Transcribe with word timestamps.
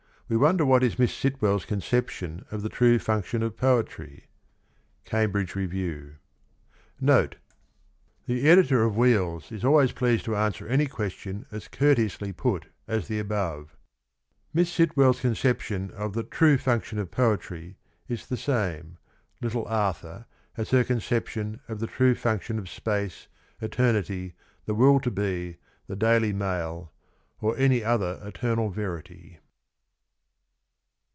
We 0.33 0.37
wonder 0.37 0.65
what 0.65 0.81
is 0.81 0.97
Miss 0.97 1.13
Sitwell's 1.13 1.65
conception 1.65 2.45
of 2.51 2.61
the 2.61 2.69
true 2.69 2.99
function 2.99 3.43
of 3.43 3.57
Poetry?— 3.57 4.27
Cambridge 5.03 5.55
Review. 5.55 6.15
[Note.— 7.01 7.35
The 8.27 8.47
Editor 8.47 8.81
of' 8.85 8.95
Wheels' 8.95 9.51
is 9.51 9.65
always 9.65 9.91
pleased 9.91 10.23
to 10.23 10.35
answer 10.37 10.65
any 10.65 10.87
question 10.87 11.45
as 11.51 11.67
courteously 11.67 12.31
put 12.31 12.67
as 12.87 13.09
the 13.09 13.19
above. 13.19 13.75
Miss 14.53 14.71
Sitwell's 14.71 15.19
conception 15.19 15.91
of 15.91 16.13
the 16.13 16.23
True 16.23 16.57
Function 16.57 16.97
of 16.97 17.11
Poetry 17.11 17.75
is 18.07 18.27
the 18.27 18.37
same,' 18.37 18.97
Little 19.41 19.65
Arthur,' 19.65 20.27
as 20.55 20.69
her 20.69 20.85
conception 20.85 21.59
of 21.67 21.81
the 21.81 21.87
True 21.87 22.15
Function 22.15 22.57
of 22.57 22.69
Space, 22.69 23.27
Eternity, 23.61 24.35
the 24.65 24.75
Will 24.75 25.01
to 25.01 25.11
Be, 25.11 25.57
the 25.87 25.97
Daily 25.97 26.31
Mail, 26.31 26.93
or 27.41 27.57
any 27.57 27.83
other 27.83 28.17
eternal 28.23 28.69
verity. 28.69 29.39